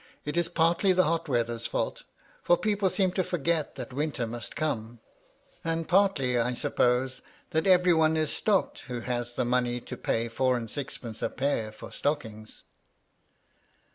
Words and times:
It 0.25 0.35
is 0.35 0.47
partly 0.49 0.93
the 0.93 1.03
hot 1.03 1.29
weather's 1.29 1.67
fault, 1.67 2.01
for 2.41 2.57
people 2.57 2.89
seem 2.89 3.11
to 3.11 3.23
forget 3.23 3.75
that 3.75 3.93
winter 3.93 4.25
must 4.25 4.55
come; 4.55 4.99
and 5.63 5.87
partly, 5.87 6.39
I 6.39 6.55
suppose, 6.55 7.21
that 7.51 7.67
every 7.67 7.93
one 7.93 8.17
is 8.17 8.33
stocked 8.33 8.79
who 8.89 9.01
has 9.01 9.33
the 9.35 9.45
money 9.45 9.79
to 9.81 9.95
pay 9.95 10.27
four 10.27 10.57
and 10.57 10.67
eixpence 10.69 11.21
a 11.21 11.29
pair 11.29 11.71
for 11.71 11.91
stockings." 11.91 12.63